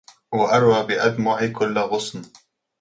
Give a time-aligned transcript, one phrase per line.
[0.33, 2.21] واروّي بأدمعي كلّ غصن